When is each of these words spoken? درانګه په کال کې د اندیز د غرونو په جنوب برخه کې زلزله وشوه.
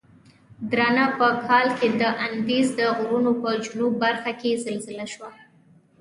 درانګه 0.71 1.07
په 1.17 1.27
کال 1.47 1.67
کې 1.77 1.87
د 2.01 2.03
اندیز 2.25 2.67
د 2.79 2.81
غرونو 2.97 3.31
په 3.41 3.49
جنوب 3.65 3.93
برخه 4.03 4.31
کې 4.41 4.51
زلزله 4.65 5.03
وشوه. 5.07 5.29